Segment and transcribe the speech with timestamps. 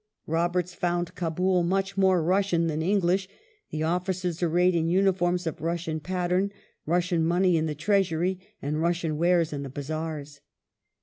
[0.25, 3.27] Roberts found Kabul" much more Russian than English,
[3.69, 6.51] the officers arrayed in uniforms of Russian pattern,
[6.87, 10.41] Russian money in the treasury, and Russian wares in the Bazaars